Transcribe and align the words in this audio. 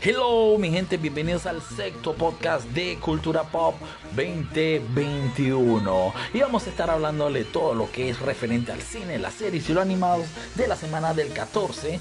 Hello, 0.00 0.56
mi 0.58 0.70
gente, 0.70 0.96
bienvenidos 0.96 1.44
al 1.46 1.60
sexto 1.60 2.14
podcast 2.14 2.64
de 2.66 3.00
Cultura 3.00 3.42
Pop 3.42 3.74
2021. 4.14 6.14
Y 6.32 6.38
vamos 6.38 6.68
a 6.68 6.70
estar 6.70 6.88
hablándole 6.88 7.42
todo 7.42 7.74
lo 7.74 7.90
que 7.90 8.08
es 8.08 8.20
referente 8.20 8.70
al 8.70 8.80
cine, 8.80 9.18
las 9.18 9.34
series 9.34 9.68
y 9.68 9.72
los 9.72 9.82
animados 9.82 10.26
de 10.54 10.68
la 10.68 10.76
semana 10.76 11.14
del 11.14 11.32
14 11.32 11.98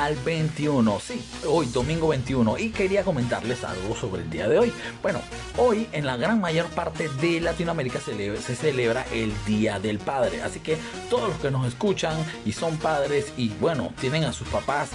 al 0.00 0.16
21. 0.16 1.00
Sí, 1.00 1.22
hoy 1.46 1.66
domingo 1.66 2.08
21. 2.08 2.58
Y 2.58 2.70
quería 2.70 3.04
comentarles 3.04 3.62
algo 3.64 3.94
sobre 3.94 4.22
el 4.22 4.30
día 4.30 4.48
de 4.48 4.58
hoy. 4.58 4.72
Bueno, 5.02 5.20
hoy 5.58 5.86
en 5.92 6.06
la 6.06 6.16
gran 6.16 6.40
mayor 6.40 6.66
parte 6.66 7.08
de 7.08 7.40
Latinoamérica 7.40 8.00
se, 8.00 8.56
celebra 8.56 9.04
el 9.12 9.32
Día 9.46 9.78
del 9.78 9.98
Padre. 9.98 10.42
Así 10.42 10.60
que 10.60 10.78
todos 11.10 11.28
los 11.28 11.38
que 11.38 11.50
nos 11.50 11.66
escuchan 11.66 12.16
y 12.44 12.52
son 12.52 12.76
padres 12.78 13.32
y 13.36 13.50
bueno, 13.60 13.92
tienen 14.00 14.24
a 14.24 14.32
sus 14.32 14.48
papás 14.48 14.90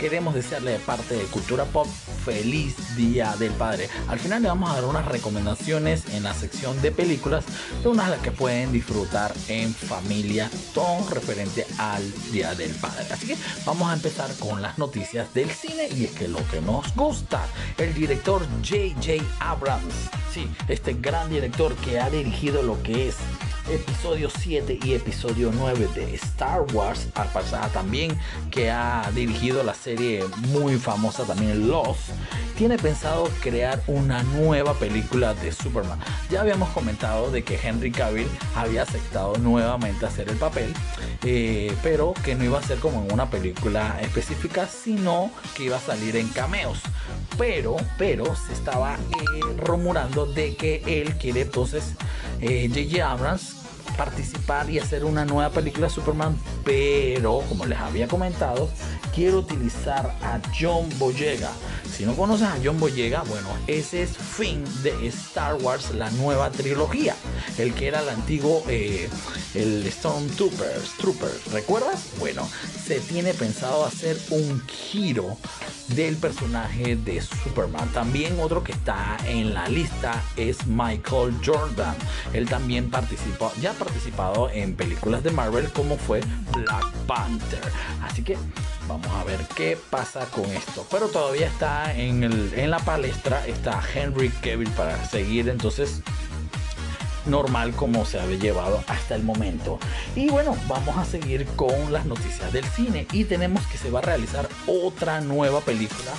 queremos 0.00 0.34
desearle 0.34 0.72
de 0.72 0.78
parte 0.78 1.14
de 1.14 1.24
Cultura 1.24 1.66
Pop 1.66 1.86
feliz 2.24 2.96
Día 2.96 3.34
del 3.38 3.52
Padre. 3.52 3.88
Al 4.08 4.18
final 4.18 4.42
le 4.42 4.48
vamos 4.48 4.70
a 4.70 4.74
dar 4.74 4.84
unas 4.84 5.06
recomendaciones 5.06 6.04
en 6.14 6.22
la 6.22 6.34
sección 6.34 6.80
de 6.82 6.90
películas 6.90 7.44
de 7.82 7.88
unas 7.88 8.10
las 8.10 8.20
que 8.20 8.30
pueden 8.30 8.72
disfrutar 8.72 9.34
en 9.48 9.74
familia, 9.74 10.50
todo 10.74 11.08
referente 11.10 11.66
al 11.78 12.02
Día 12.32 12.54
del 12.54 12.70
Padre. 12.72 13.06
Así 13.10 13.26
que 13.26 13.36
vamos 13.64 13.90
a 13.90 13.94
empezar 13.94 14.30
con 14.38 14.62
las 14.62 14.78
noticias 14.78 15.32
del 15.34 15.50
cine 15.50 15.88
y 15.96 16.04
es 16.04 16.12
que 16.12 16.28
lo 16.28 16.46
que 16.48 16.60
nos 16.60 16.94
gusta, 16.94 17.46
el 17.78 17.94
director 17.94 18.42
J.J. 18.62 19.24
Abrams, 19.40 19.94
sí, 20.32 20.48
este 20.68 20.94
gran 20.94 21.30
director 21.30 21.74
que 21.76 22.00
ha 22.00 22.10
dirigido 22.10 22.62
lo 22.62 22.82
que 22.82 23.08
es 23.08 23.16
episodio 23.70 24.28
7 24.30 24.80
y 24.82 24.94
episodio 24.94 25.52
9 25.54 25.88
de 25.94 26.14
Star 26.14 26.62
Wars, 26.72 27.08
al 27.14 27.28
pasar 27.28 27.70
también 27.70 28.18
que 28.50 28.70
ha 28.70 29.08
dirigido 29.14 29.62
la 29.62 29.74
serie 29.74 30.24
muy 30.48 30.76
famosa 30.76 31.24
también 31.24 31.68
Lost, 31.68 32.10
tiene 32.58 32.76
pensado 32.78 33.30
crear 33.40 33.82
una 33.86 34.22
nueva 34.22 34.74
película 34.74 35.34
de 35.34 35.52
Superman. 35.52 35.98
Ya 36.30 36.40
habíamos 36.40 36.68
comentado 36.70 37.30
de 37.30 37.42
que 37.42 37.58
Henry 37.62 37.90
Cavill 37.90 38.28
había 38.54 38.82
aceptado 38.82 39.38
nuevamente 39.38 40.04
hacer 40.04 40.28
el 40.28 40.36
papel, 40.36 40.74
eh, 41.24 41.74
pero 41.82 42.12
que 42.24 42.34
no 42.34 42.44
iba 42.44 42.58
a 42.58 42.62
ser 42.62 42.78
como 42.78 43.04
en 43.04 43.12
una 43.12 43.30
película 43.30 43.98
específica, 44.00 44.66
sino 44.66 45.30
que 45.56 45.64
iba 45.64 45.76
a 45.76 45.80
salir 45.80 46.16
en 46.16 46.28
cameos. 46.28 46.80
Pero, 47.38 47.76
pero 47.96 48.34
se 48.34 48.52
estaba 48.52 48.94
eh, 48.96 49.40
rumorando 49.64 50.26
de 50.26 50.56
que 50.56 50.82
él 50.86 51.16
quiere 51.16 51.42
entonces 51.42 51.94
J.J. 52.40 52.96
Eh, 52.96 53.02
Abrams 53.02 53.59
participar 54.00 54.70
y 54.70 54.78
hacer 54.78 55.04
una 55.04 55.26
nueva 55.26 55.50
película 55.50 55.88
de 55.88 55.92
Superman, 55.92 56.34
pero 56.64 57.42
como 57.50 57.66
les 57.66 57.78
había 57.78 58.08
comentado, 58.08 58.70
quiero 59.14 59.40
utilizar 59.40 60.16
a 60.22 60.40
John 60.58 60.88
Boyega. 60.98 61.50
Si 62.00 62.06
no 62.06 62.16
conoces 62.16 62.46
a 62.46 62.56
John 62.64 62.80
Boyega, 62.80 63.24
bueno, 63.24 63.48
ese 63.66 64.04
es 64.04 64.16
fin 64.16 64.64
de 64.82 65.06
Star 65.08 65.56
Wars, 65.56 65.94
la 65.94 66.10
nueva 66.12 66.50
trilogía. 66.50 67.14
El 67.58 67.74
que 67.74 67.88
era 67.88 68.00
el 68.00 68.08
antiguo, 68.08 68.64
eh, 68.68 69.10
el 69.54 69.86
Stormtrooper, 69.92 70.80
Trooper, 70.96 71.30
¿recuerdas? 71.52 72.06
Bueno, 72.18 72.48
se 72.86 73.00
tiene 73.00 73.34
pensado 73.34 73.84
hacer 73.84 74.16
un 74.30 74.66
giro 74.66 75.36
del 75.88 76.16
personaje 76.16 76.96
de 76.96 77.20
Superman. 77.20 77.92
También 77.92 78.40
otro 78.40 78.64
que 78.64 78.72
está 78.72 79.18
en 79.26 79.52
la 79.52 79.68
lista 79.68 80.22
es 80.38 80.66
Michael 80.66 81.34
Jordan. 81.44 81.94
Él 82.32 82.48
también 82.48 82.90
participó, 82.90 83.52
ya 83.60 83.72
ha 83.72 83.74
participado 83.74 84.48
en 84.48 84.74
películas 84.74 85.22
de 85.22 85.32
Marvel 85.32 85.70
como 85.72 85.98
fue 85.98 86.22
Black 86.54 86.92
Panther. 87.06 87.60
Así 88.02 88.22
que 88.22 88.38
vamos 88.90 89.10
a 89.16 89.24
ver 89.24 89.40
qué 89.54 89.78
pasa 89.90 90.26
con 90.26 90.44
esto. 90.46 90.86
Pero 90.90 91.08
todavía 91.08 91.46
está 91.46 91.94
en, 91.94 92.24
el, 92.24 92.52
en 92.54 92.70
la 92.70 92.80
palestra, 92.80 93.46
está 93.46 93.80
Henry 93.94 94.28
Cavill 94.28 94.70
para 94.70 95.04
seguir 95.06 95.48
entonces 95.48 96.02
normal 97.26 97.72
como 97.72 98.04
se 98.04 98.18
había 98.18 98.38
llevado 98.38 98.82
hasta 98.88 99.14
el 99.14 99.22
momento. 99.22 99.78
Y 100.16 100.28
bueno, 100.28 100.56
vamos 100.68 100.96
a 100.96 101.04
seguir 101.04 101.46
con 101.56 101.92
las 101.92 102.06
noticias 102.06 102.52
del 102.52 102.64
cine 102.64 103.06
y 103.12 103.24
tenemos 103.24 103.64
que 103.66 103.78
se 103.78 103.90
va 103.90 104.00
a 104.00 104.02
realizar 104.02 104.48
otra 104.66 105.20
nueva 105.20 105.60
película 105.60 106.12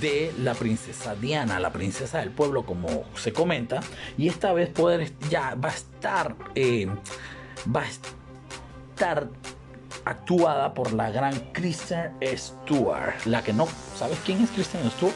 de 0.00 0.34
la 0.38 0.54
princesa 0.54 1.14
Diana, 1.14 1.60
la 1.60 1.72
princesa 1.72 2.18
del 2.18 2.30
pueblo 2.30 2.66
como 2.66 3.04
se 3.14 3.32
comenta, 3.32 3.80
y 4.18 4.28
esta 4.28 4.52
vez 4.52 4.68
poder 4.68 5.12
ya 5.30 5.54
va 5.54 5.68
a 5.68 5.72
estar 5.72 6.34
eh, 6.56 6.88
va 7.74 7.82
a 7.82 7.86
estar 7.86 9.28
actuada 10.04 10.74
por 10.74 10.92
la 10.92 11.10
gran 11.10 11.38
Kristen 11.52 12.12
Stewart, 12.22 13.14
la 13.26 13.42
que 13.42 13.52
no 13.52 13.66
sabes 13.96 14.18
quién 14.24 14.42
es 14.42 14.50
Kristen 14.50 14.90
Stewart 14.90 15.14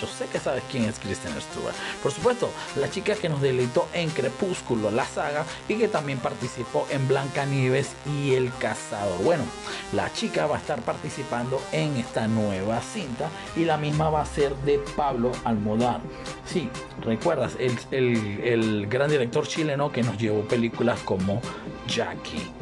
yo 0.00 0.06
sé 0.06 0.26
que 0.26 0.38
sabes 0.38 0.62
quién 0.70 0.84
es 0.84 0.98
Kristen 0.98 1.32
Stewart. 1.40 1.74
Por 2.02 2.12
supuesto, 2.12 2.50
la 2.76 2.90
chica 2.90 3.14
que 3.14 3.28
nos 3.28 3.40
deleitó 3.40 3.88
en 3.92 4.10
Crepúsculo, 4.10 4.90
la 4.90 5.06
saga, 5.06 5.44
y 5.68 5.76
que 5.76 5.88
también 5.88 6.18
participó 6.18 6.86
en 6.90 7.08
Blanca 7.08 7.46
Nieves 7.46 7.92
y 8.06 8.34
El 8.34 8.52
Cazador. 8.58 9.22
Bueno, 9.22 9.44
la 9.92 10.12
chica 10.12 10.46
va 10.46 10.56
a 10.56 10.58
estar 10.58 10.80
participando 10.82 11.60
en 11.72 11.96
esta 11.96 12.28
nueva 12.28 12.80
cinta 12.80 13.30
y 13.56 13.64
la 13.64 13.76
misma 13.76 14.10
va 14.10 14.22
a 14.22 14.26
ser 14.26 14.54
de 14.56 14.78
Pablo 14.96 15.32
Almodar. 15.44 16.00
Sí, 16.44 16.68
recuerdas, 17.02 17.56
el, 17.58 17.76
el 17.90 18.86
gran 18.88 19.10
director 19.10 19.46
chileno 19.46 19.90
que 19.90 20.02
nos 20.02 20.18
llevó 20.18 20.42
películas 20.42 21.00
como 21.00 21.40
Jackie. 21.88 22.52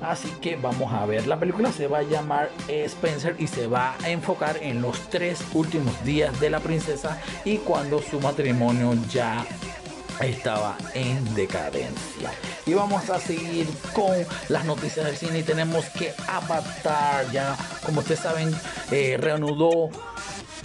Así 0.00 0.30
que 0.40 0.56
vamos 0.56 0.92
a 0.92 1.04
ver. 1.06 1.26
La 1.26 1.38
película 1.38 1.72
se 1.72 1.86
va 1.86 1.98
a 1.98 2.02
llamar 2.02 2.50
Spencer 2.68 3.36
y 3.38 3.46
se 3.46 3.66
va 3.66 3.96
a 4.02 4.10
enfocar 4.10 4.58
en 4.62 4.80
los 4.80 4.98
tres 5.10 5.42
últimos 5.52 6.02
días 6.04 6.38
de 6.40 6.50
la 6.50 6.60
princesa 6.60 7.20
y 7.44 7.58
cuando 7.58 8.00
su 8.00 8.20
matrimonio 8.20 8.94
ya 9.10 9.44
estaba 10.20 10.76
en 10.94 11.34
decadencia. 11.34 12.30
Y 12.66 12.74
vamos 12.74 13.08
a 13.10 13.18
seguir 13.18 13.66
con 13.94 14.14
las 14.48 14.64
noticias 14.64 15.06
del 15.06 15.16
cine 15.16 15.38
y 15.40 15.42
tenemos 15.42 15.86
que 15.86 16.12
Avatar 16.28 17.30
ya, 17.32 17.56
como 17.84 18.00
ustedes 18.00 18.20
saben, 18.20 18.54
eh, 18.90 19.16
reanudó 19.18 19.90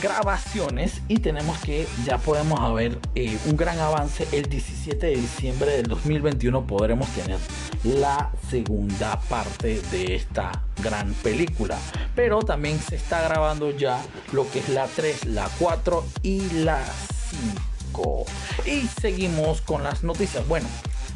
grabaciones 0.06 1.02
y 1.08 1.18
tenemos 1.18 1.58
que 1.60 1.88
ya 2.06 2.20
podemos 2.20 2.76
ver 2.76 3.00
eh, 3.16 3.38
un 3.46 3.58
gran 3.58 3.80
avance 3.80 4.28
el 4.32 4.48
17 4.48 5.04
de 5.04 5.16
diciembre 5.16 5.72
del 5.72 5.88
2021 5.88 6.68
podremos 6.68 7.10
tener 7.10 7.40
la 7.84 8.30
segunda 8.48 9.20
parte 9.22 9.82
de 9.92 10.16
esta 10.16 10.52
gran 10.84 11.12
película. 11.16 11.80
Pero 12.16 12.40
también 12.44 12.80
se 12.80 12.98
está 12.98 13.24
grabando 13.24 13.72
ya 13.72 14.00
lo 14.32 14.50
que 14.52 14.60
es 14.60 14.70
la 14.70 14.86
3 14.86 15.26
la 15.26 15.50
4 15.58 16.06
y 16.22 16.50
la 16.52 16.80
5 17.94 18.26
y 18.68 18.88
seguimos 19.02 19.62
con 19.62 19.82
las 19.84 20.04
noticias. 20.04 20.48
Bueno 20.48 20.68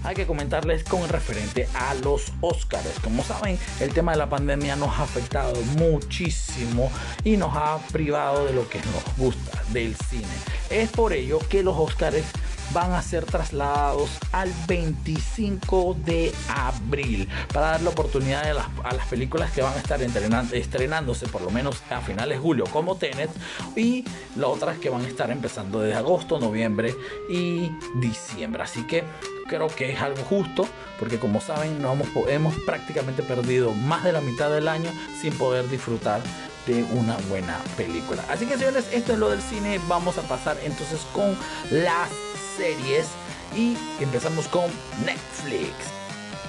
hay 0.03 0.15
que 0.15 0.25
comentarles 0.25 0.83
con 0.83 1.07
referente 1.09 1.67
a 1.73 1.93
los 1.95 2.31
Oscars. 2.41 2.99
Como 3.03 3.23
saben, 3.23 3.59
el 3.79 3.93
tema 3.93 4.11
de 4.13 4.17
la 4.17 4.29
pandemia 4.29 4.75
nos 4.75 4.97
ha 4.97 5.03
afectado 5.03 5.55
muchísimo 5.77 6.91
y 7.23 7.37
nos 7.37 7.55
ha 7.55 7.77
privado 7.91 8.45
de 8.45 8.53
lo 8.53 8.67
que 8.69 8.79
nos 8.79 9.17
gusta, 9.17 9.61
del 9.69 9.95
cine. 9.95 10.27
Es 10.69 10.89
por 10.89 11.13
ello 11.13 11.39
que 11.49 11.63
los 11.63 11.77
Oscars 11.77 12.25
van 12.73 12.91
a 12.93 13.01
ser 13.01 13.25
trasladados 13.25 14.09
al 14.31 14.51
25 14.67 15.97
de 16.05 16.31
abril 16.49 17.27
para 17.53 17.71
dar 17.71 17.81
la 17.81 17.89
oportunidad 17.89 18.45
a 18.83 18.93
las, 18.93 19.07
películas 19.07 19.51
que 19.51 19.61
van 19.61 19.73
a 19.73 19.77
estar 19.77 19.99
estrenándose 20.01 21.27
por 21.27 21.41
lo 21.41 21.49
menos 21.49 21.81
a 21.89 21.99
finales 22.01 22.37
de 22.37 22.41
julio 22.41 22.65
como 22.71 22.95
Tenet 22.95 23.31
y 23.75 24.05
las 24.35 24.49
otras 24.49 24.77
que 24.77 24.89
van 24.89 25.03
a 25.03 25.07
estar 25.07 25.31
empezando 25.31 25.79
desde 25.79 25.97
agosto, 25.97 26.39
noviembre 26.39 26.93
y 27.29 27.71
diciembre. 27.99 28.61
Así 28.61 28.85
que 28.85 29.03
creo 29.49 29.67
que 29.67 29.91
es 29.91 30.01
algo 30.01 30.23
justo, 30.23 30.67
porque 30.97 31.19
como 31.19 31.41
saben, 31.41 31.81
no 31.81 31.93
hemos, 31.93 32.07
hemos 32.29 32.55
prácticamente 32.65 33.23
perdido 33.23 33.73
más 33.73 34.03
de 34.03 34.13
la 34.13 34.21
mitad 34.21 34.49
del 34.49 34.67
año 34.67 34.91
sin 35.19 35.33
poder 35.37 35.67
disfrutar 35.69 36.21
de 36.65 36.83
una 36.83 37.17
buena 37.27 37.59
película. 37.75 38.23
Así 38.29 38.45
que 38.45 38.57
señores, 38.57 38.85
esto 38.93 39.13
es 39.13 39.19
lo 39.19 39.29
del 39.29 39.41
cine. 39.41 39.81
Vamos 39.87 40.17
a 40.17 40.21
pasar 40.21 40.57
entonces 40.63 41.01
con 41.11 41.35
las 41.71 42.09
series 42.55 43.07
y 43.55 43.75
empezamos 43.99 44.47
con 44.47 44.65
Netflix. 45.05 45.73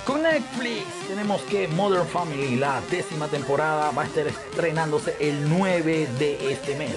Con 0.05 0.23
Netflix 0.23 0.85
tenemos 1.09 1.41
que 1.43 1.69
Modern 1.69 2.07
Family, 2.07 2.57
la 2.57 2.81
décima 2.91 3.29
temporada, 3.29 3.91
va 3.91 4.03
a 4.03 4.07
estar 4.07 4.27
estrenándose 4.27 5.17
el 5.21 5.49
9 5.49 6.09
de 6.19 6.53
este 6.53 6.77
mes. 6.77 6.97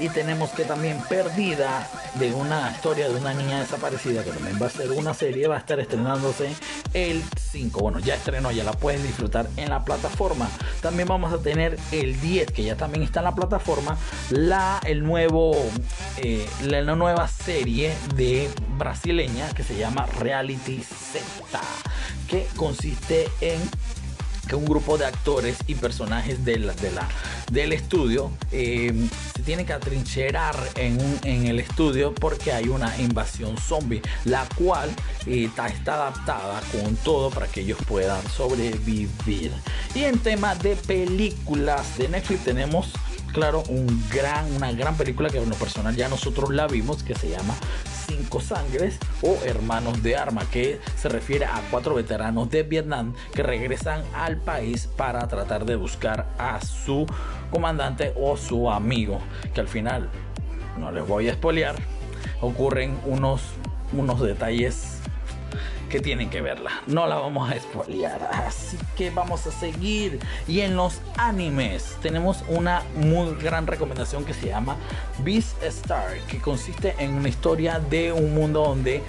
Y 0.00 0.08
tenemos 0.10 0.50
que 0.50 0.64
también 0.64 0.98
Perdida, 1.08 1.88
de 2.14 2.32
una 2.32 2.70
historia 2.70 3.08
de 3.08 3.16
una 3.16 3.34
niña 3.34 3.60
desaparecida, 3.60 4.22
que 4.22 4.30
también 4.30 4.58
va 4.60 4.66
a 4.66 4.70
ser 4.70 4.90
una 4.92 5.14
serie, 5.14 5.48
va 5.48 5.56
a 5.56 5.58
estar 5.58 5.80
estrenándose 5.80 6.54
el 6.94 7.22
5. 7.50 7.80
Bueno, 7.80 7.98
ya 7.98 8.14
estrenó, 8.14 8.50
ya 8.50 8.64
la 8.64 8.72
puedes 8.72 9.02
disfrutar 9.02 9.48
en 9.56 9.70
la 9.70 9.84
plataforma. 9.84 10.48
También 10.80 11.08
vamos 11.08 11.32
a 11.32 11.38
tener 11.38 11.78
el 11.92 12.20
10, 12.20 12.52
que 12.52 12.62
ya 12.62 12.76
también 12.76 13.02
está 13.02 13.20
en 13.20 13.24
la 13.24 13.34
plataforma, 13.34 13.96
la, 14.30 14.80
el 14.84 15.02
nuevo, 15.04 15.56
eh, 16.18 16.48
la, 16.62 16.82
nueva 16.94 17.28
serie 17.28 17.94
de 18.14 18.48
brasileña 18.76 19.48
que 19.54 19.62
se 19.62 19.76
llama 19.76 20.06
Reality 20.18 20.80
Z, 20.80 21.60
que 22.28 22.46
consiste 22.56 23.28
en 23.40 23.60
que 24.48 24.56
un 24.56 24.64
grupo 24.64 24.98
de 24.98 25.06
actores 25.06 25.58
y 25.66 25.74
personajes 25.74 26.44
de 26.44 26.58
la, 26.58 26.72
de 26.74 26.90
la, 26.90 27.08
del 27.52 27.72
estudio 27.72 28.32
eh, 28.50 28.92
se 29.36 29.42
tienen 29.42 29.66
que 29.66 29.72
atrincherar 29.72 30.56
en, 30.74 30.98
en, 31.22 31.46
el 31.46 31.60
estudio 31.60 32.14
porque 32.14 32.52
hay 32.52 32.68
una 32.68 32.96
invasión 32.98 33.56
zombie, 33.58 34.02
la 34.24 34.48
cual 34.56 34.90
eh, 35.26 35.44
está, 35.44 35.68
está, 35.68 35.94
adaptada 35.94 36.60
con 36.72 36.96
todo 36.96 37.30
para 37.30 37.46
que 37.46 37.60
ellos 37.60 37.78
puedan 37.86 38.22
sobrevivir. 38.30 39.52
Y 39.94 40.04
en 40.04 40.18
tema 40.18 40.54
de 40.56 40.76
películas 40.76 41.98
de 41.98 42.08
Netflix 42.08 42.44
tenemos 42.44 42.92
claro, 43.32 43.62
un 43.68 44.02
gran, 44.10 44.52
una 44.54 44.72
gran 44.72 44.96
película 44.96 45.30
que 45.30 45.38
en 45.38 45.48
lo 45.48 45.56
personal 45.56 45.94
ya 45.94 46.08
nosotros 46.08 46.50
la 46.50 46.66
vimos, 46.66 47.02
que 47.02 47.14
se 47.14 47.28
llama 47.28 47.54
Cinco 48.08 48.40
Sangres 48.40 48.98
o 49.22 49.36
Hermanos 49.44 50.02
de 50.02 50.16
Arma, 50.16 50.42
que 50.50 50.80
se 50.96 51.10
refiere 51.10 51.44
a 51.44 51.60
cuatro 51.70 51.94
veteranos 51.94 52.48
de 52.48 52.62
Vietnam 52.62 53.14
que 53.34 53.42
regresan 53.42 54.02
al 54.14 54.38
país 54.38 54.88
para 54.96 55.28
tratar 55.28 55.66
de 55.66 55.76
buscar 55.76 56.26
a 56.38 56.60
su 56.62 57.06
comandante 57.50 58.14
o 58.16 58.36
su 58.36 58.70
amigo, 58.70 59.20
que 59.54 59.60
al 59.60 59.68
final, 59.68 60.08
no 60.78 60.90
les 60.90 61.06
voy 61.06 61.28
a 61.28 61.32
espolear, 61.32 61.76
ocurren 62.40 62.98
unos, 63.04 63.42
unos 63.92 64.20
detalles 64.20 64.97
que 65.88 66.00
tienen 66.00 66.30
que 66.30 66.40
verla. 66.40 66.82
No 66.86 67.06
la 67.06 67.16
vamos 67.16 67.50
a 67.50 67.56
espolear. 67.56 68.28
Así 68.32 68.78
que 68.96 69.10
vamos 69.10 69.46
a 69.46 69.50
seguir. 69.50 70.18
Y 70.46 70.60
en 70.60 70.76
los 70.76 71.00
animes 71.16 71.96
tenemos 72.02 72.44
una 72.48 72.82
muy 72.94 73.34
gran 73.34 73.66
recomendación 73.66 74.24
que 74.24 74.34
se 74.34 74.48
llama 74.48 74.76
Beast 75.20 75.62
Star, 75.62 76.18
que 76.28 76.38
consiste 76.38 76.94
en 76.98 77.14
una 77.14 77.28
historia 77.28 77.78
de 77.78 78.12
un 78.12 78.34
mundo 78.34 78.64
donde 78.64 79.02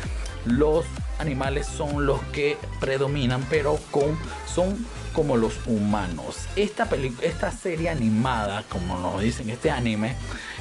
los 0.46 0.86
animales 1.20 1.68
son 1.68 2.06
los 2.06 2.22
que 2.32 2.58
predominan, 2.80 3.46
pero 3.50 3.78
con, 3.92 4.18
son 4.48 4.86
como 5.14 5.38
los 5.38 5.60
humanos. 5.66 6.48
Esta, 6.56 6.88
esta 7.22 7.52
serie 7.52 7.90
animada, 7.90 8.64
como 8.70 8.98
nos 8.98 9.22
dicen 9.22 9.50
este 9.50 9.70
anime, 9.70 10.16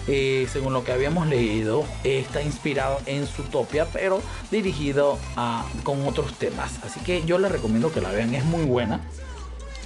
eh, 0.08 0.49
según 0.50 0.72
lo 0.72 0.84
que 0.84 0.93
habíamos 0.93 1.26
leído, 1.26 1.84
está 2.02 2.40
inspirado 2.43 2.99
en 3.05 3.26
Zootopia, 3.26 3.87
pero 3.93 4.22
dirigido 4.50 5.19
a, 5.37 5.66
con 5.82 6.06
otros 6.08 6.32
temas. 6.34 6.82
Así 6.82 7.00
que 7.00 7.25
yo 7.25 7.38
les 7.38 7.52
recomiendo 7.52 7.93
que 7.93 8.00
la 8.00 8.10
vean, 8.10 8.34
es 8.34 8.44
muy 8.44 8.64
buena. 8.64 9.02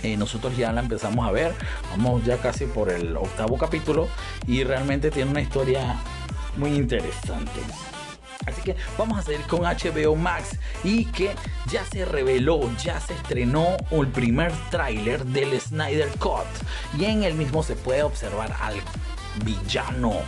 Eh, 0.05 0.17
nosotros 0.17 0.57
ya 0.57 0.73
la 0.73 0.81
empezamos 0.81 1.27
a 1.27 1.33
ver, 1.33 1.55
vamos 1.91 2.25
ya 2.25 2.39
casi 2.39 2.67
por 2.67 2.91
el 2.91 3.17
octavo 3.17 3.57
capítulo 3.57 4.09
y 4.47 4.65
realmente 4.65 5.11
tiene 5.11 5.31
una 5.31 5.41
historia 5.41 5.97
muy 6.57 6.75
interesante. 6.75 7.61
Así 8.47 8.63
que 8.63 8.77
vamos 8.99 9.19
a 9.19 9.23
seguir 9.23 9.47
con 9.47 9.61
HBO 9.61 10.17
Max 10.17 10.59
y 10.83 11.05
que 11.07 11.31
ya 11.71 11.85
se 11.85 12.05
reveló, 12.05 12.61
ya 12.83 13.01
se 13.01 13.15
estrenó 13.15 13.77
el 13.91 14.09
primer 14.09 14.53
tráiler 14.71 15.25
del 15.25 15.61
Snyder 15.61 16.09
Cut 16.19 16.47
y 16.99 17.05
en 17.05 17.23
el 17.23 17.35
mismo 17.35 17.63
se 17.63 17.77
puede 17.77 18.03
observar 18.03 18.57
al 18.61 18.75
villano 19.39 20.25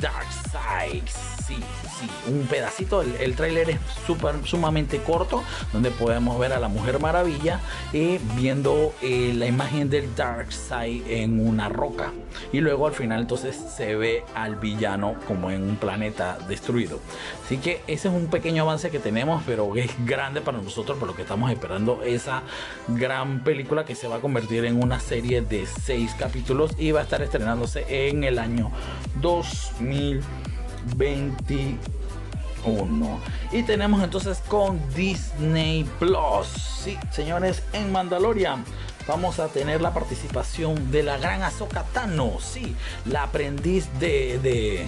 Darkseid. 0.00 1.37
Sí, 1.48 1.54
sí, 1.98 2.30
un 2.30 2.46
pedacito. 2.46 3.00
El, 3.00 3.14
el 3.16 3.34
tráiler 3.34 3.70
es 3.70 3.78
super, 4.06 4.34
sumamente 4.44 4.98
corto, 4.98 5.42
donde 5.72 5.90
podemos 5.90 6.38
ver 6.38 6.52
a 6.52 6.60
la 6.60 6.68
Mujer 6.68 7.00
Maravilla 7.00 7.60
eh, 7.94 8.20
viendo 8.36 8.92
eh, 9.00 9.32
la 9.34 9.46
imagen 9.46 9.88
del 9.88 10.14
Darkseid 10.14 11.04
en 11.08 11.40
una 11.48 11.70
roca. 11.70 12.12
Y 12.52 12.60
luego 12.60 12.86
al 12.86 12.92
final 12.92 13.22
entonces 13.22 13.56
se 13.56 13.94
ve 13.94 14.24
al 14.34 14.56
villano 14.56 15.14
como 15.26 15.50
en 15.50 15.62
un 15.62 15.76
planeta 15.76 16.36
destruido. 16.48 17.00
Así 17.46 17.56
que 17.56 17.80
ese 17.86 18.08
es 18.08 18.14
un 18.14 18.26
pequeño 18.26 18.64
avance 18.64 18.90
que 18.90 18.98
tenemos, 18.98 19.42
pero 19.46 19.74
es 19.74 19.90
grande 20.04 20.42
para 20.42 20.58
nosotros, 20.58 20.98
por 20.98 21.08
lo 21.08 21.14
que 21.14 21.22
estamos 21.22 21.50
esperando 21.50 22.02
esa 22.02 22.42
gran 22.88 23.42
película 23.42 23.86
que 23.86 23.94
se 23.94 24.06
va 24.06 24.16
a 24.16 24.20
convertir 24.20 24.66
en 24.66 24.82
una 24.82 25.00
serie 25.00 25.40
de 25.40 25.64
seis 25.64 26.14
capítulos 26.18 26.72
y 26.76 26.90
va 26.90 27.00
a 27.00 27.04
estar 27.04 27.22
estrenándose 27.22 27.86
en 27.88 28.22
el 28.24 28.38
año 28.38 28.70
2021. 30.96 33.20
Y 33.52 33.62
tenemos 33.62 34.02
entonces 34.02 34.42
con 34.48 34.80
Disney 34.94 35.84
Plus. 35.98 36.46
Sí, 36.82 36.98
señores, 37.10 37.62
en 37.72 37.92
Mandalorian 37.92 38.64
vamos 39.08 39.40
a 39.40 39.48
tener 39.48 39.80
la 39.80 39.94
participación 39.94 40.92
de 40.92 41.02
la 41.02 41.16
gran 41.16 41.42
Ahsoka 41.42 41.82
Tano, 41.94 42.38
sí, 42.40 42.76
la 43.06 43.24
aprendiz 43.24 43.88
de, 43.98 44.38
de, 44.38 44.86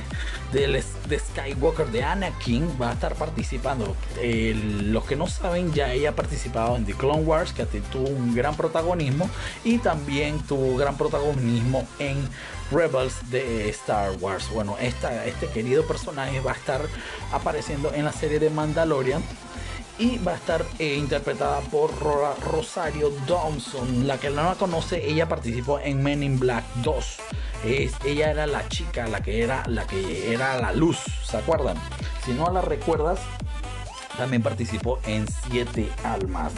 de, 0.53 1.19
Skywalker 1.19 1.87
de 1.87 2.05
Anakin 2.05 2.69
va 2.81 2.91
a 2.91 2.93
estar 2.93 3.15
participando. 3.15 3.97
los 4.21 5.05
que 5.05 5.17
no 5.17 5.27
saben, 5.27 5.73
ya 5.73 5.93
ella 5.93 6.11
ha 6.11 6.15
participado 6.15 6.77
en 6.77 6.85
The 6.85 6.93
Clone 6.93 7.23
Wars, 7.23 7.55
que 7.55 7.65
tuvo 7.65 8.09
un 8.09 8.35
gran 8.35 8.55
protagonismo, 8.57 9.29
y 9.65 9.79
también 9.79 10.39
tuvo 10.41 10.77
gran 10.77 10.99
protagonismo 10.99 11.89
en 11.99 12.19
Rebels 12.71 13.31
de 13.31 13.71
Star 13.71 14.13
Wars. 14.21 14.51
Bueno, 14.53 14.77
esta, 14.81 15.25
este 15.25 15.47
querido 15.49 15.87
personaje 15.87 16.41
va 16.41 16.53
a 16.53 16.57
estar 16.57 16.83
apareciendo 17.33 17.91
en 17.95 18.05
la 18.05 18.13
serie 18.13 18.39
de 18.39 18.51
Mandalorian 18.51 19.23
y 20.01 20.17
va 20.17 20.33
a 20.33 20.37
estar 20.37 20.65
eh, 20.79 20.97
interpretada 20.97 21.61
por 21.61 21.91
Rosario 22.41 23.13
Dawson. 23.29 24.07
La 24.07 24.19
que 24.19 24.31
no 24.31 24.43
la 24.43 24.55
conoce, 24.55 25.07
ella 25.07 25.29
participó 25.29 25.79
en 25.79 26.03
Men 26.03 26.23
in 26.23 26.41
Black 26.41 26.65
2. 26.77 27.17
Es, 27.67 27.93
ella 28.07 28.31
era 28.31 28.47
la 28.47 28.67
chica, 28.69 29.07
la 29.07 29.23
que 29.23 29.43
era 29.43 29.63
la 29.67 29.87
que 29.87 30.33
era 30.33 30.59
la 30.59 30.73
luz, 30.73 30.99
¿se 31.23 31.37
acuerdan? 31.37 31.77
Si 32.25 32.33
no 32.33 32.51
la 32.51 32.63
recuerdas, 32.63 33.21
también 34.17 34.43
participó 34.43 34.99
en 35.07 35.27
Siete 35.29 35.91
Almas. 36.03 36.55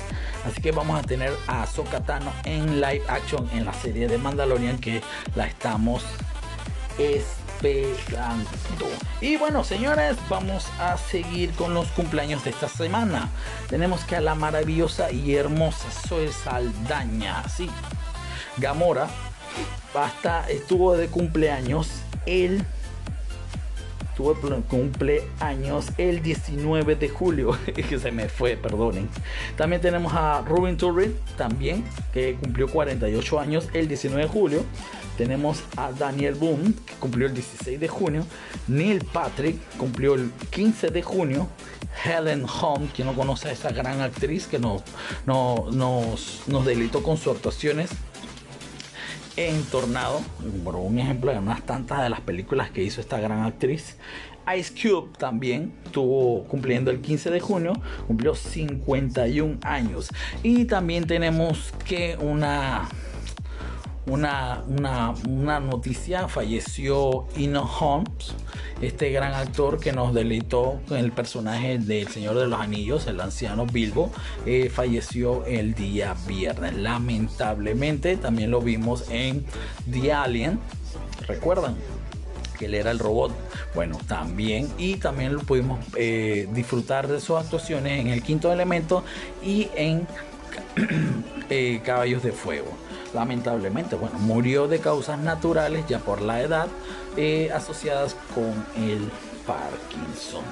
Así 0.46 0.62
que 0.62 0.70
vamos 0.70 0.98
a 0.98 1.02
tener 1.02 1.32
a 1.48 1.66
Sokatano 1.66 2.32
en 2.44 2.80
live 2.80 3.02
action 3.08 3.50
en 3.52 3.64
la 3.64 3.72
serie 3.72 4.06
de 4.06 4.18
Mandalorian 4.18 4.78
que 4.78 5.02
la 5.34 5.48
estamos 5.48 6.04
y 9.20 9.36
bueno, 9.36 9.62
señores, 9.62 10.16
vamos 10.28 10.66
a 10.80 10.96
seguir 10.96 11.52
con 11.52 11.74
los 11.74 11.86
cumpleaños 11.88 12.44
de 12.44 12.50
esta 12.50 12.68
semana. 12.68 13.28
Tenemos 13.68 14.04
que 14.04 14.16
a 14.16 14.20
la 14.20 14.34
maravillosa 14.34 15.12
y 15.12 15.34
hermosa 15.34 15.88
Zoe 16.08 16.32
Saldaña, 16.32 17.48
sí. 17.48 17.70
Gamora 18.58 19.08
hasta 19.94 20.48
estuvo 20.50 20.96
de 20.96 21.08
cumpleaños 21.08 21.88
el 22.26 22.64
tuvo 24.16 24.34
cumpleaños 24.68 25.86
el 25.96 26.22
19 26.22 26.96
de 26.96 27.08
julio, 27.08 27.56
que 27.64 27.98
se 27.98 28.12
me 28.12 28.28
fue. 28.28 28.58
También 29.56 29.80
tenemos 29.80 30.12
a 30.14 30.42
Ruben 30.42 30.76
Turin, 30.76 31.16
también, 31.36 31.84
que 32.12 32.34
cumplió 32.34 32.68
48 32.68 33.40
años 33.40 33.68
el 33.72 33.88
19 33.88 34.22
de 34.22 34.28
julio. 34.28 34.64
Tenemos 35.16 35.62
a 35.76 35.92
Daniel 35.92 36.34
Boone, 36.34 36.74
que 36.86 36.94
cumplió 36.94 37.26
el 37.26 37.34
16 37.34 37.78
de 37.78 37.88
junio. 37.88 38.26
Neil 38.68 39.04
Patrick 39.12 39.56
cumplió 39.76 40.14
el 40.14 40.30
15 40.50 40.88
de 40.88 41.02
junio. 41.02 41.48
Helen 42.04 42.44
Hunt, 42.44 42.92
quien 42.92 43.06
no 43.06 43.14
conoce 43.14 43.48
a 43.48 43.52
esa 43.52 43.70
gran 43.70 44.00
actriz 44.00 44.46
que 44.46 44.58
nos, 44.58 44.82
nos, 45.26 46.42
nos 46.46 46.64
delitó 46.64 47.02
con 47.02 47.16
sus 47.16 47.36
actuaciones 47.36 47.90
en 49.36 49.62
Tornado, 49.64 50.20
un 50.42 50.98
ejemplo 50.98 51.32
de 51.32 51.38
unas 51.38 51.62
tantas 51.62 52.02
de 52.02 52.10
las 52.10 52.20
películas 52.20 52.70
que 52.70 52.82
hizo 52.82 53.00
esta 53.00 53.18
gran 53.18 53.44
actriz. 53.44 53.96
Ice 54.56 54.72
Cube 54.74 55.10
también 55.18 55.72
estuvo 55.84 56.44
cumpliendo 56.44 56.90
el 56.90 57.00
15 57.00 57.30
de 57.30 57.40
junio, 57.40 57.72
cumplió 58.06 58.34
51 58.34 59.58
años. 59.62 60.08
Y 60.42 60.64
también 60.64 61.06
tenemos 61.06 61.72
que 61.84 62.16
una 62.20 62.88
una, 64.06 64.62
una, 64.66 65.60
noticia, 65.60 66.26
falleció 66.26 67.26
Ino 67.36 67.62
Holmes, 67.62 68.34
este 68.80 69.10
gran 69.10 69.32
actor 69.32 69.78
que 69.78 69.92
nos 69.92 70.12
deleitó 70.12 70.80
con 70.88 70.98
el 70.98 71.12
personaje 71.12 71.78
del 71.78 72.08
Señor 72.08 72.36
de 72.36 72.48
los 72.48 72.60
Anillos, 72.60 73.06
el 73.06 73.20
anciano 73.20 73.64
Bilbo, 73.66 74.10
eh, 74.44 74.70
falleció 74.70 75.44
el 75.46 75.74
día 75.74 76.16
viernes. 76.26 76.74
Lamentablemente 76.74 78.16
también 78.16 78.50
lo 78.50 78.60
vimos 78.60 79.04
en 79.08 79.44
The 79.90 80.12
Alien, 80.12 80.58
¿recuerdan? 81.28 81.76
que 82.58 82.66
él 82.66 82.74
era 82.74 82.90
el 82.90 82.98
robot. 82.98 83.32
Bueno, 83.74 83.98
también 84.06 84.68
y 84.78 84.96
también 84.96 85.34
lo 85.34 85.40
pudimos 85.40 85.80
eh, 85.96 86.48
disfrutar 86.52 87.08
de 87.08 87.20
sus 87.20 87.36
actuaciones 87.36 88.00
en 88.00 88.08
el 88.08 88.22
quinto 88.22 88.52
elemento 88.52 89.04
y 89.42 89.68
en 89.74 90.06
eh, 91.50 91.80
Caballos 91.84 92.22
de 92.22 92.32
Fuego 92.32 92.68
lamentablemente, 93.14 93.96
bueno, 93.96 94.18
murió 94.18 94.68
de 94.68 94.80
causas 94.80 95.18
naturales 95.18 95.86
ya 95.88 95.98
por 95.98 96.22
la 96.22 96.40
edad 96.40 96.68
eh, 97.16 97.50
asociadas 97.54 98.16
con 98.34 98.66
el 98.76 99.10
Parkinson. 99.46 100.42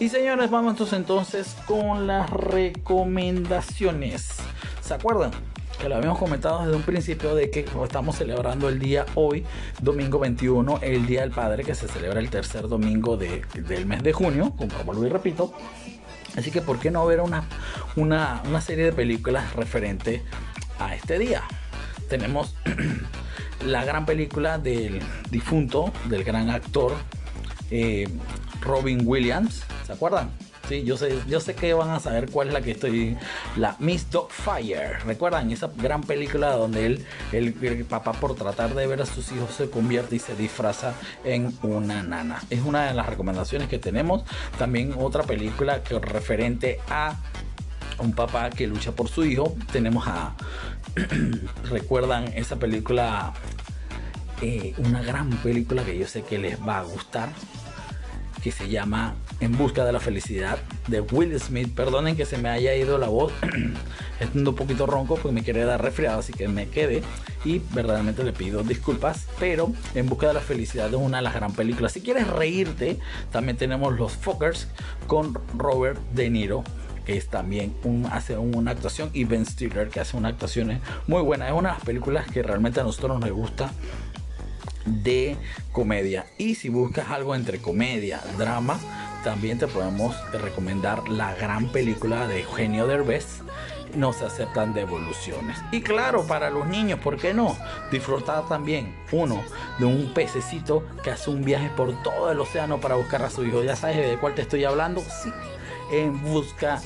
Y 0.00 0.08
señores, 0.08 0.50
vamos 0.50 0.92
entonces 0.92 1.56
con 1.66 2.06
las 2.06 2.30
recomendaciones. 2.30 4.36
¿Se 4.80 4.94
acuerdan? 4.94 5.32
que 5.78 5.88
lo 5.88 5.96
habíamos 5.96 6.18
comentado 6.18 6.64
desde 6.64 6.74
un 6.74 6.82
principio 6.82 7.34
de 7.34 7.50
que 7.50 7.64
estamos 7.84 8.16
celebrando 8.16 8.68
el 8.68 8.80
día 8.80 9.06
hoy, 9.14 9.44
domingo 9.80 10.18
21, 10.18 10.80
el 10.82 11.06
Día 11.06 11.20
del 11.20 11.30
Padre, 11.30 11.62
que 11.62 11.74
se 11.74 11.86
celebra 11.86 12.18
el 12.18 12.30
tercer 12.30 12.66
domingo 12.66 13.16
de, 13.16 13.42
del 13.54 13.86
mes 13.86 14.02
de 14.02 14.12
junio, 14.12 14.52
como 14.56 14.74
vuelvo 14.84 15.06
y 15.06 15.08
repito. 15.08 15.52
Así 16.36 16.50
que, 16.50 16.62
¿por 16.62 16.78
qué 16.78 16.90
no 16.90 17.06
ver 17.06 17.20
una, 17.20 17.44
una, 17.96 18.42
una 18.48 18.60
serie 18.60 18.86
de 18.86 18.92
películas 18.92 19.54
referente 19.54 20.22
a 20.80 20.94
este 20.94 21.18
día? 21.18 21.42
Tenemos 22.08 22.54
la 23.64 23.84
gran 23.84 24.06
película 24.06 24.58
del 24.58 25.00
difunto, 25.30 25.92
del 26.08 26.24
gran 26.24 26.50
actor 26.50 26.94
eh, 27.70 28.08
Robin 28.60 29.02
Williams, 29.04 29.62
¿se 29.86 29.92
acuerdan? 29.92 30.30
Sí, 30.68 30.84
yo 30.84 30.98
sé, 30.98 31.18
yo 31.26 31.40
sé 31.40 31.54
que 31.54 31.72
van 31.72 31.88
a 31.88 31.98
saber 31.98 32.30
cuál 32.30 32.48
es 32.48 32.54
la 32.54 32.60
que 32.60 32.72
estoy. 32.72 33.16
La 33.56 33.74
Miss 33.78 34.06
Fire. 34.28 34.98
¿Recuerdan? 35.06 35.50
Esa 35.50 35.70
gran 35.74 36.02
película 36.02 36.50
donde 36.50 36.84
él, 36.84 37.06
el, 37.32 37.54
papá, 37.86 38.12
por 38.12 38.34
tratar 38.34 38.74
de 38.74 38.86
ver 38.86 39.00
a 39.00 39.06
sus 39.06 39.32
hijos, 39.32 39.54
se 39.54 39.70
convierte 39.70 40.16
y 40.16 40.18
se 40.18 40.36
disfraza 40.36 40.92
en 41.24 41.56
una 41.62 42.02
nana. 42.02 42.42
Es 42.50 42.60
una 42.60 42.86
de 42.86 42.92
las 42.92 43.06
recomendaciones 43.06 43.68
que 43.68 43.78
tenemos. 43.78 44.24
También 44.58 44.94
otra 44.98 45.22
película 45.22 45.82
que 45.82 45.98
referente 45.98 46.80
a 46.90 47.16
un 47.98 48.12
papá 48.12 48.50
que 48.50 48.66
lucha 48.66 48.92
por 48.92 49.08
su 49.08 49.24
hijo. 49.24 49.56
Tenemos 49.72 50.06
a. 50.06 50.34
¿Recuerdan 51.70 52.24
esa 52.34 52.56
película? 52.56 53.32
Eh, 54.40 54.74
una 54.78 55.02
gran 55.02 55.30
película 55.30 55.84
que 55.84 55.98
yo 55.98 56.06
sé 56.06 56.22
que 56.22 56.38
les 56.38 56.60
va 56.60 56.78
a 56.78 56.82
gustar 56.84 57.28
que 58.42 58.52
se 58.52 58.68
llama 58.68 59.14
En 59.40 59.56
busca 59.56 59.84
de 59.84 59.92
la 59.92 60.00
felicidad 60.00 60.58
de 60.86 61.00
Will 61.00 61.38
Smith. 61.40 61.74
Perdonen 61.74 62.16
que 62.16 62.24
se 62.24 62.38
me 62.38 62.48
haya 62.48 62.74
ido 62.74 62.98
la 62.98 63.08
voz, 63.08 63.32
estoy 64.20 64.46
un 64.46 64.54
poquito 64.54 64.86
ronco 64.86 65.16
porque 65.16 65.32
me 65.32 65.42
quiere 65.42 65.64
dar 65.64 65.82
resfriado, 65.82 66.20
así 66.20 66.32
que 66.32 66.48
me 66.48 66.68
quedé 66.68 67.02
y 67.44 67.60
verdaderamente 67.72 68.24
le 68.24 68.32
pido 68.32 68.62
disculpas, 68.62 69.26
pero 69.38 69.72
En 69.94 70.08
busca 70.08 70.28
de 70.28 70.34
la 70.34 70.40
felicidad 70.40 70.88
es 70.88 70.94
una 70.94 71.18
de 71.18 71.22
las 71.22 71.34
gran 71.34 71.52
películas. 71.52 71.92
Si 71.92 72.00
quieres 72.00 72.26
reírte, 72.26 72.98
también 73.30 73.56
tenemos 73.56 73.96
Los 73.96 74.12
Fuckers 74.12 74.68
con 75.06 75.38
Robert 75.56 76.00
De 76.12 76.30
Niro 76.30 76.64
es 77.08 77.28
también 77.28 77.74
un, 77.84 78.06
hace 78.06 78.36
una 78.36 78.70
actuación 78.70 79.10
y 79.12 79.24
Ben 79.24 79.44
Stiller 79.44 79.88
que 79.88 80.00
hace 80.00 80.16
una 80.16 80.28
actuación 80.28 80.80
muy 81.06 81.22
buena 81.22 81.46
es 81.46 81.52
una 81.52 81.70
de 81.70 81.74
las 81.76 81.84
películas 81.84 82.26
que 82.30 82.42
realmente 82.42 82.80
a 82.80 82.84
nosotros 82.84 83.18
nos 83.18 83.30
gusta 83.30 83.72
de 84.84 85.36
comedia. 85.72 86.26
Y 86.38 86.54
si 86.54 86.68
buscas 86.68 87.10
algo 87.10 87.34
entre 87.34 87.60
comedia, 87.60 88.20
drama, 88.36 88.78
también 89.24 89.58
te 89.58 89.66
podemos 89.66 90.16
recomendar 90.32 91.08
la 91.08 91.34
gran 91.34 91.68
película 91.68 92.26
de 92.26 92.42
Eugenio 92.42 92.86
Derbez. 92.86 93.42
No 93.94 94.12
se 94.12 94.26
aceptan 94.26 94.74
devoluciones. 94.74 95.58
Y 95.72 95.80
claro, 95.80 96.26
para 96.26 96.50
los 96.50 96.66
niños, 96.66 97.00
¿por 97.00 97.16
qué 97.16 97.32
no? 97.32 97.56
Disfrutar 97.90 98.46
también, 98.46 98.94
uno, 99.12 99.42
de 99.78 99.86
un 99.86 100.12
pececito 100.12 100.84
que 101.02 101.10
hace 101.10 101.30
un 101.30 101.42
viaje 101.42 101.70
por 101.74 102.02
todo 102.02 102.30
el 102.30 102.38
océano 102.38 102.80
para 102.80 102.96
buscar 102.96 103.22
a 103.22 103.30
su 103.30 103.44
hijo. 103.46 103.62
¿Ya 103.62 103.76
sabes 103.76 103.96
de 103.96 104.18
cuál 104.18 104.34
te 104.34 104.42
estoy 104.42 104.64
hablando? 104.64 105.00
Sí, 105.00 105.32
en 105.90 106.22
busca 106.22 106.80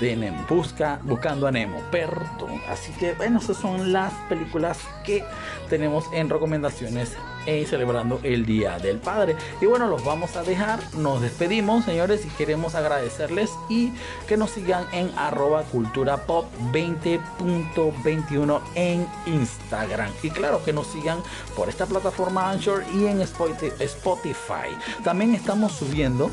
de 0.00 0.16
Nemo, 0.16 0.44
busca, 0.48 1.00
buscando 1.02 1.46
a 1.46 1.50
Nemo, 1.50 1.80
perdón. 1.90 2.60
Así 2.68 2.92
que 2.92 3.14
bueno, 3.14 3.38
esas 3.40 3.56
son 3.56 3.92
las 3.92 4.12
películas 4.28 4.78
que 5.04 5.24
tenemos 5.68 6.04
en 6.12 6.30
recomendaciones 6.30 7.16
y 7.46 7.64
celebrando 7.64 8.20
el 8.22 8.44
Día 8.46 8.78
del 8.78 8.98
Padre. 8.98 9.36
Y 9.60 9.66
bueno, 9.66 9.88
los 9.88 10.04
vamos 10.04 10.36
a 10.36 10.42
dejar, 10.42 10.80
nos 10.94 11.20
despedimos 11.20 11.84
señores 11.84 12.24
y 12.24 12.28
queremos 12.30 12.74
agradecerles 12.74 13.50
y 13.68 13.92
que 14.26 14.36
nos 14.36 14.50
sigan 14.50 14.86
en 14.92 15.10
arroba 15.16 15.62
cultura 15.64 16.26
pop 16.26 16.46
20.21 16.72 18.60
en 18.74 19.06
Instagram. 19.26 20.12
Y 20.22 20.30
claro 20.30 20.62
que 20.64 20.72
nos 20.72 20.86
sigan 20.88 21.18
por 21.56 21.68
esta 21.68 21.86
plataforma 21.86 22.50
Anchor 22.50 22.84
y 22.94 23.06
en 23.06 23.20
Spotify. 23.20 24.68
También 25.02 25.34
estamos 25.34 25.72
subiendo 25.72 26.30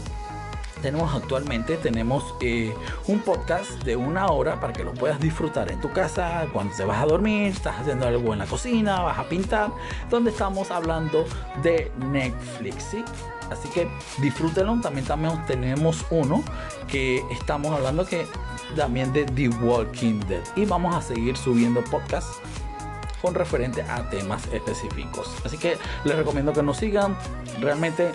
tenemos 0.86 1.16
actualmente 1.16 1.78
tenemos 1.78 2.36
eh, 2.42 2.72
un 3.08 3.20
podcast 3.22 3.72
de 3.84 3.96
una 3.96 4.28
hora 4.28 4.60
para 4.60 4.72
que 4.72 4.84
lo 4.84 4.94
puedas 4.94 5.20
disfrutar 5.20 5.72
en 5.72 5.82
tu 5.82 5.92
casa 5.92 6.46
cuando 6.54 6.76
te 6.76 6.86
vas 6.86 7.02
a 7.02 7.08
dormir, 7.08 7.48
estás 7.48 7.80
haciendo 7.80 8.06
algo 8.06 8.34
en 8.34 8.38
la 8.38 8.46
cocina, 8.46 9.02
vas 9.02 9.18
a 9.18 9.28
pintar, 9.28 9.72
donde 10.12 10.30
estamos 10.30 10.70
hablando 10.70 11.26
de 11.64 11.92
Netflix, 12.12 12.84
¿sí? 12.84 13.04
Así 13.50 13.68
que 13.70 13.88
disfrútenlo. 14.20 14.80
También, 14.80 15.08
también 15.08 15.44
tenemos 15.48 16.06
uno 16.12 16.44
que 16.88 17.24
estamos 17.32 17.72
hablando 17.74 18.06
que 18.06 18.28
también 18.76 19.12
de 19.12 19.26
The 19.26 19.50
Walking 19.50 20.20
Dead 20.28 20.44
y 20.56 20.66
vamos 20.66 20.94
a 20.96 21.02
seguir 21.02 21.36
subiendo 21.36 21.84
podcasts 21.86 22.40
con 23.24 23.34
referente 23.34 23.82
a 23.82 24.08
temas 24.12 24.48
específicos. 24.54 25.36
Así 25.44 25.58
que 25.58 25.80
les 26.04 26.16
recomiendo 26.16 26.54
que 26.54 26.62
nos 26.62 26.78
sigan. 26.78 27.18
Realmente 27.60 28.12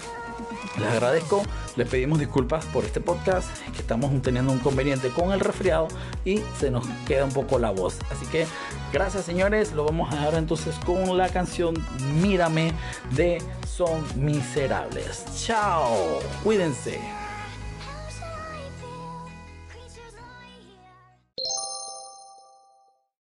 les 0.78 0.88
agradezco, 0.88 1.42
les 1.76 1.88
pedimos 1.88 2.18
disculpas 2.18 2.64
por 2.66 2.84
este 2.84 3.00
podcast, 3.00 3.48
que 3.72 3.78
estamos 3.78 4.10
teniendo 4.22 4.52
un 4.52 4.58
conveniente 4.58 5.08
con 5.08 5.32
el 5.32 5.40
resfriado 5.40 5.88
y 6.24 6.40
se 6.58 6.70
nos 6.70 6.86
queda 7.06 7.24
un 7.24 7.32
poco 7.32 7.58
la 7.58 7.70
voz. 7.70 7.98
Así 8.10 8.26
que 8.26 8.46
gracias 8.92 9.24
señores, 9.24 9.72
lo 9.72 9.84
vamos 9.84 10.12
a 10.12 10.16
dejar 10.16 10.34
entonces 10.34 10.74
con 10.84 11.16
la 11.16 11.28
canción 11.28 11.74
Mírame 12.20 12.72
de 13.12 13.42
Son 13.66 14.02
Miserables. 14.16 15.24
Chao, 15.44 16.20
cuídense. 16.42 17.19